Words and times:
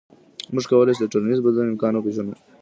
موږ 0.53 0.65
کولی 0.71 0.93
شو 0.97 1.01
د 1.05 1.11
ټولنیز 1.13 1.39
بدلون 1.43 1.67
امکان 1.71 1.93
وپېژنو. 1.95 2.33